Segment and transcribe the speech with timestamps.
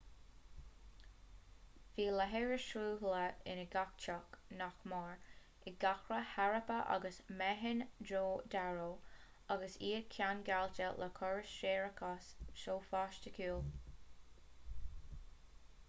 [1.97, 5.13] bhí leithreas sruthlaithe i ngach teach nach mór
[5.71, 8.89] i gcathracha harappa agus mohenjo-daro
[9.57, 12.31] agus iad ceangailte le córas séarachais
[12.65, 13.63] sofaisticiúil